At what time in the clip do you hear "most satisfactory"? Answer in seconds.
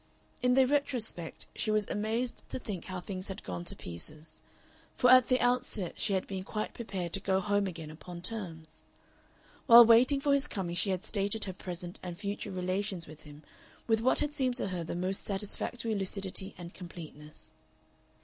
14.95-15.93